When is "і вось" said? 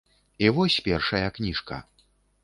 0.45-0.77